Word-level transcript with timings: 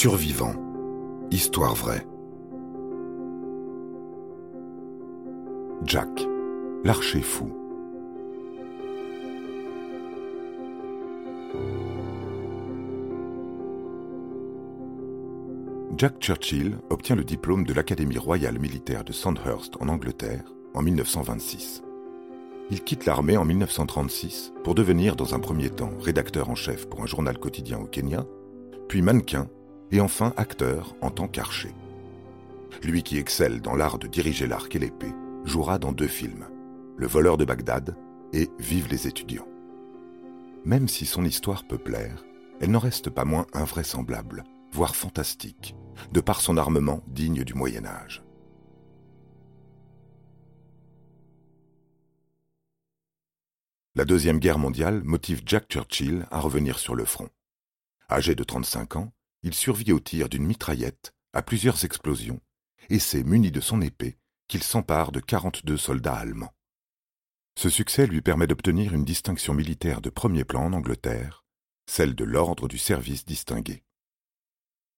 Survivant. 0.00 0.54
Histoire 1.32 1.74
vraie. 1.74 2.06
Jack, 5.84 6.24
l'archer 6.84 7.20
fou. 7.20 7.52
Jack 15.96 16.20
Churchill 16.20 16.78
obtient 16.90 17.16
le 17.16 17.24
diplôme 17.24 17.64
de 17.64 17.74
l'Académie 17.74 18.18
royale 18.18 18.60
militaire 18.60 19.02
de 19.02 19.10
Sandhurst 19.12 19.74
en 19.80 19.88
Angleterre 19.88 20.44
en 20.74 20.82
1926. 20.82 21.82
Il 22.70 22.84
quitte 22.84 23.04
l'armée 23.04 23.36
en 23.36 23.44
1936 23.44 24.52
pour 24.62 24.76
devenir 24.76 25.16
dans 25.16 25.34
un 25.34 25.40
premier 25.40 25.70
temps 25.70 25.90
rédacteur 25.98 26.50
en 26.50 26.54
chef 26.54 26.88
pour 26.88 27.02
un 27.02 27.06
journal 27.06 27.36
quotidien 27.36 27.80
au 27.80 27.86
Kenya, 27.86 28.24
puis 28.86 29.02
mannequin 29.02 29.48
et 29.90 30.00
enfin 30.00 30.32
acteur 30.36 30.94
en 31.00 31.10
tant 31.10 31.28
qu'archer. 31.28 31.74
Lui 32.82 33.02
qui 33.02 33.18
excelle 33.18 33.60
dans 33.60 33.74
l'art 33.74 33.98
de 33.98 34.06
diriger 34.06 34.46
l'arc 34.46 34.74
et 34.76 34.78
l'épée 34.78 35.12
jouera 35.44 35.78
dans 35.78 35.92
deux 35.92 36.08
films, 36.08 36.46
Le 36.96 37.06
voleur 37.06 37.36
de 37.36 37.44
Bagdad 37.44 37.96
et 38.32 38.50
Vive 38.58 38.88
les 38.88 39.06
étudiants. 39.06 39.48
Même 40.64 40.88
si 40.88 41.06
son 41.06 41.24
histoire 41.24 41.66
peut 41.66 41.78
plaire, 41.78 42.24
elle 42.60 42.70
n'en 42.70 42.78
reste 42.78 43.08
pas 43.08 43.24
moins 43.24 43.46
invraisemblable, 43.52 44.44
voire 44.72 44.96
fantastique, 44.96 45.76
de 46.12 46.20
par 46.20 46.40
son 46.40 46.56
armement 46.56 47.02
digne 47.06 47.44
du 47.44 47.54
Moyen 47.54 47.86
Âge. 47.86 48.22
La 53.94 54.04
Deuxième 54.04 54.38
Guerre 54.38 54.58
mondiale 54.58 55.02
motive 55.02 55.42
Jack 55.44 55.66
Churchill 55.68 56.26
à 56.30 56.38
revenir 56.38 56.78
sur 56.78 56.94
le 56.94 57.04
front. 57.04 57.28
Âgé 58.10 58.34
de 58.34 58.44
35 58.44 58.96
ans, 58.96 59.12
il 59.48 59.54
survit 59.54 59.92
au 59.92 59.98
tir 59.98 60.28
d'une 60.28 60.44
mitraillette, 60.44 61.14
à 61.32 61.40
plusieurs 61.40 61.86
explosions, 61.86 62.38
et 62.90 62.98
c'est 62.98 63.22
muni 63.22 63.50
de 63.50 63.62
son 63.62 63.80
épée 63.80 64.18
qu'il 64.46 64.62
s'empare 64.62 65.10
de 65.10 65.20
42 65.20 65.78
soldats 65.78 66.16
allemands. 66.16 66.52
Ce 67.58 67.70
succès 67.70 68.06
lui 68.06 68.20
permet 68.20 68.46
d'obtenir 68.46 68.92
une 68.92 69.06
distinction 69.06 69.54
militaire 69.54 70.02
de 70.02 70.10
premier 70.10 70.44
plan 70.44 70.66
en 70.66 70.74
Angleterre, 70.74 71.46
celle 71.86 72.14
de 72.14 72.24
l'ordre 72.24 72.68
du 72.68 72.76
service 72.76 73.24
distingué. 73.24 73.84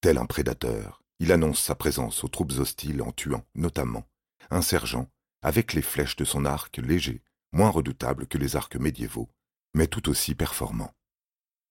Tel 0.00 0.16
un 0.16 0.26
prédateur, 0.26 1.02
il 1.18 1.32
annonce 1.32 1.60
sa 1.60 1.74
présence 1.74 2.22
aux 2.22 2.28
troupes 2.28 2.52
hostiles 2.52 3.02
en 3.02 3.10
tuant, 3.10 3.44
notamment, 3.56 4.04
un 4.50 4.62
sergent 4.62 5.10
avec 5.42 5.72
les 5.72 5.82
flèches 5.82 6.14
de 6.14 6.24
son 6.24 6.44
arc 6.44 6.76
léger, 6.76 7.20
moins 7.50 7.70
redoutable 7.70 8.28
que 8.28 8.38
les 8.38 8.54
arcs 8.54 8.76
médiévaux, 8.76 9.28
mais 9.74 9.88
tout 9.88 10.08
aussi 10.08 10.36
performant. 10.36 10.94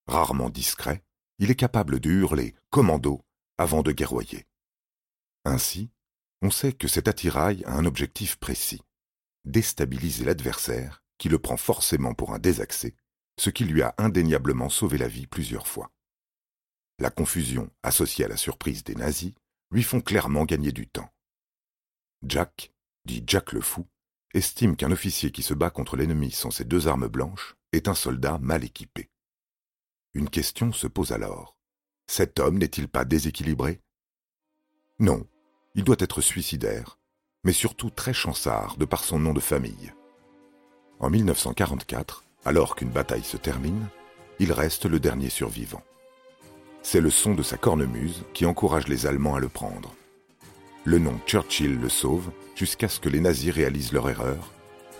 Rarement 0.08 0.50
discret, 0.50 1.06
il 1.39 1.52
est 1.52 1.55
capable 1.55 2.00
de 2.00 2.09
hurler 2.09 2.55
commando 2.69 3.22
avant 3.58 3.83
de 3.83 3.91
guerroyer. 3.91 4.45
Ainsi, 5.44 5.89
on 6.41 6.52
sait 6.52 6.73
que 6.73 6.88
cet 6.88 7.08
attirail 7.08 7.64
a 7.66 7.73
un 7.73 7.86
objectif 7.86 8.38
précis 8.38 8.81
déstabiliser 9.45 10.25
l'adversaire 10.25 11.03
qui 11.17 11.30
le 11.30 11.39
prend 11.39 11.58
forcément 11.58 12.13
pour 12.13 12.33
un 12.33 12.39
désaxé, 12.39 12.95
ce 13.39 13.50
qui 13.50 13.63
lui 13.63 13.81
a 13.81 13.95
indéniablement 13.97 14.69
sauvé 14.69 14.97
la 14.97 15.08
vie 15.08 15.28
plusieurs 15.28 15.67
fois. 15.67 15.91
La 17.00 17.09
confusion 17.09 17.69
associée 17.83 18.25
à 18.25 18.28
la 18.28 18.38
surprise 18.38 18.83
des 18.83 18.95
nazis 18.95 19.33
lui 19.72 19.83
font 19.83 20.02
clairement 20.02 20.45
gagner 20.45 20.72
du 20.72 20.88
temps. 20.88 21.09
Jack, 22.23 22.73
dit 23.06 23.23
Jack 23.25 23.52
le 23.53 23.61
Fou, 23.61 23.86
estime 24.33 24.75
qu'un 24.75 24.91
officier 24.91 25.31
qui 25.31 25.44
se 25.44 25.53
bat 25.53 25.69
contre 25.69 25.95
l'ennemi 25.95 26.31
sans 26.31 26.52
ses 26.52 26.66
deux 26.66 26.88
armes 26.88 27.08
blanches 27.08 27.56
est 27.72 27.88
un 27.88 27.95
soldat 27.95 28.38
mal 28.39 28.63
équipé. 28.63 29.09
Une 30.16 30.30
question 30.30 30.72
se 30.72 30.88
pose 30.88 31.12
alors. 31.12 31.58
Cet 32.08 32.40
homme 32.40 32.58
n'est-il 32.58 32.88
pas 32.88 33.04
déséquilibré? 33.04 33.82
Non, 34.98 35.28
il 35.76 35.84
doit 35.84 35.98
être 36.00 36.22
suicidaire, 36.22 36.98
mais 37.44 37.52
surtout 37.52 37.90
très 37.90 38.14
chansard 38.14 38.78
de 38.78 38.86
par 38.86 39.04
son 39.04 39.20
nom 39.20 39.34
de 39.34 39.42
famille. 39.42 39.92
En 41.02 41.09
1944, 41.09 42.24
alors 42.46 42.78
qu'une 42.78 42.92
bataille 42.92 43.25
se 43.25 43.36
termine, 43.36 43.88
il 44.40 44.54
reste 44.54 44.86
le 44.86 45.02
dernier 45.02 45.30
survivant. 45.30 45.84
C'est 46.81 47.02
le 47.02 47.09
son 47.09 47.36
de 47.36 47.44
sa 47.44 47.58
cornemuse 47.58 48.24
qui 48.34 48.46
encourage 48.46 48.88
les 48.88 49.08
Allemands 49.08 49.36
à 49.36 49.42
le 49.42 49.50
prendre. 49.50 49.94
Le 50.86 50.98
nom 50.98 51.20
Churchill 51.25 51.78
le 51.78 51.90
sauve 51.90 52.31
jusqu'à 52.56 52.88
ce 52.88 53.02
que 53.02 53.09
les 53.09 53.20
nazis 53.20 53.52
réalisent 53.52 53.92
leur 53.92 54.09
erreur. 54.09 54.54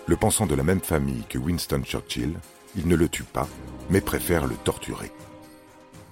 Le 0.06 0.16
pensant 0.16 0.46
de 0.46 0.54
la 0.54 0.62
même 0.62 0.80
famille 0.80 1.24
que 1.26 1.38
Winston 1.38 1.82
Churchill, 1.84 2.34
il 2.76 2.88
ne 2.88 2.96
le 2.96 3.08
tue 3.08 3.24
pas, 3.24 3.48
mais 3.90 4.00
préfère 4.00 4.46
le 4.46 4.54
torturer. 4.56 5.12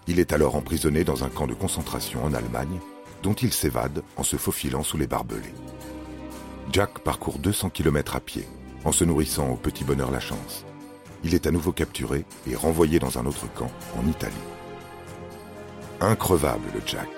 Il 0.07 0.19
est 0.19 0.33
alors 0.33 0.57
emprisonné 0.57 1.05
dans 1.05 1.25
un 1.25 1.29
camp 1.29 1.47
de 1.47 1.55
concentration 1.55 2.25
en 2.25 2.35
Allemagne, 2.35 2.81
dont 3.23 3.35
il 3.35 3.53
s'évade 3.53 4.03
en 4.17 4.23
se 4.23 4.37
faufilant 4.37 4.83
sous 4.83 4.99
les 4.99 5.07
barbelés. 5.07 5.55
Jack 6.73 6.99
parcourt 6.99 7.39
200 7.39 7.71
km 7.71 8.17
à 8.17 8.21
pied, 8.21 8.47
en 8.85 8.93
se 8.93 9.05
nourrissant 9.05 9.49
au 9.49 9.57
petit 9.57 9.85
bonheur 9.85 10.11
la 10.11 10.21
chance. 10.21 10.65
Il 11.23 11.35
est 11.35 11.47
à 11.47 11.51
nouveau 11.51 11.73
capturé 11.73 12.25
et 12.47 12.55
renvoyé 12.55 12.99
dans 12.99 13.19
un 13.19 13.27
autre 13.27 13.47
camp, 13.55 13.71
en 13.97 14.07
Italie. 14.07 14.35
Increvable 16.01 16.69
le 16.75 16.81
Jack. 16.85 17.09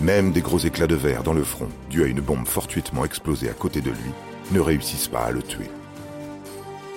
Même 0.00 0.32
des 0.32 0.40
gros 0.40 0.58
éclats 0.58 0.86
de 0.86 0.96
verre 0.96 1.22
dans 1.22 1.32
le 1.32 1.44
front, 1.44 1.68
dus 1.90 2.02
à 2.02 2.06
une 2.06 2.20
bombe 2.20 2.46
fortuitement 2.46 3.04
explosée 3.04 3.50
à 3.50 3.54
côté 3.54 3.80
de 3.80 3.90
lui, 3.90 4.10
ne 4.50 4.60
réussissent 4.60 5.08
pas 5.08 5.24
à 5.24 5.30
le 5.30 5.42
tuer. 5.42 5.70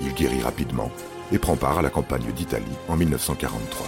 Il 0.01 0.13
guérit 0.13 0.41
rapidement 0.41 0.91
et 1.31 1.39
prend 1.39 1.55
part 1.55 1.79
à 1.79 1.81
la 1.81 1.89
campagne 1.89 2.31
d'Italie 2.31 2.77
en 2.87 2.95
1943. 2.95 3.87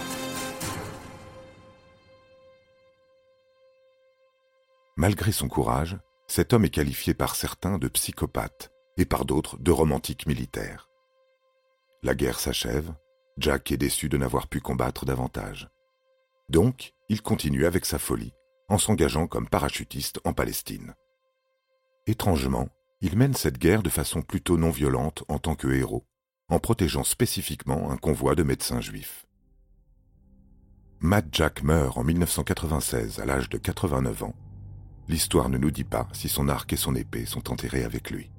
Malgré 4.96 5.32
son 5.32 5.48
courage, 5.48 5.98
cet 6.26 6.52
homme 6.52 6.64
est 6.64 6.70
qualifié 6.70 7.14
par 7.14 7.34
certains 7.34 7.78
de 7.78 7.88
psychopathe 7.88 8.70
et 8.96 9.04
par 9.04 9.24
d'autres 9.24 9.58
de 9.58 9.70
romantique 9.70 10.26
militaire. 10.26 10.88
La 12.02 12.14
guerre 12.14 12.38
s'achève, 12.38 12.94
Jack 13.36 13.72
est 13.72 13.76
déçu 13.76 14.08
de 14.08 14.16
n'avoir 14.16 14.46
pu 14.46 14.60
combattre 14.60 15.04
davantage. 15.04 15.68
Donc, 16.48 16.94
il 17.08 17.22
continue 17.22 17.66
avec 17.66 17.84
sa 17.84 17.98
folie, 17.98 18.32
en 18.68 18.78
s'engageant 18.78 19.26
comme 19.26 19.48
parachutiste 19.48 20.20
en 20.24 20.32
Palestine. 20.32 20.94
Étrangement, 22.06 22.68
il 23.00 23.16
mène 23.18 23.34
cette 23.34 23.58
guerre 23.58 23.82
de 23.82 23.90
façon 23.90 24.22
plutôt 24.22 24.56
non 24.56 24.70
violente 24.70 25.24
en 25.28 25.38
tant 25.38 25.54
que 25.54 25.68
héros, 25.68 26.04
en 26.48 26.58
protégeant 26.58 27.04
spécifiquement 27.04 27.90
un 27.90 27.96
convoi 27.96 28.34
de 28.34 28.42
médecins 28.42 28.80
juifs. 28.80 29.26
Matt 31.00 31.26
Jack 31.32 31.62
meurt 31.62 31.98
en 31.98 32.04
1996 32.04 33.20
à 33.20 33.26
l'âge 33.26 33.48
de 33.48 33.58
89 33.58 34.22
ans. 34.22 34.34
L'histoire 35.08 35.48
ne 35.48 35.58
nous 35.58 35.70
dit 35.70 35.84
pas 35.84 36.08
si 36.12 36.28
son 36.28 36.48
arc 36.48 36.72
et 36.72 36.76
son 36.76 36.94
épée 36.94 37.26
sont 37.26 37.50
enterrés 37.50 37.84
avec 37.84 38.10
lui. 38.10 38.30